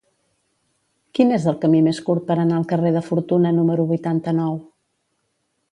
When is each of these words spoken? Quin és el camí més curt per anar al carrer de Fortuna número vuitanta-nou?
Quin 1.17 1.33
és 1.37 1.45
el 1.51 1.59
camí 1.65 1.81
més 1.89 1.99
curt 2.07 2.25
per 2.31 2.37
anar 2.45 2.57
al 2.61 2.67
carrer 2.73 2.93
de 2.97 3.05
Fortuna 3.11 3.53
número 3.59 3.87
vuitanta-nou? 3.93 4.57